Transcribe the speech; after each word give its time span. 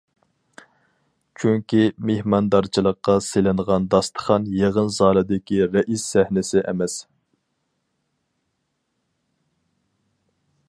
چۈنكى 1.41 1.81
مېھماندارچىلىققا 2.09 3.17
سېلىنغان 3.25 3.85
داستىخان 3.95 4.47
يىغىن 4.61 4.89
زالىدىكى 4.97 5.59
رەئىس 5.75 6.05
سەھنىسى 6.13 6.67
ئەمەس. 6.71 6.99